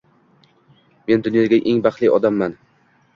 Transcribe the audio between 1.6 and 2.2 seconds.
eng baxtli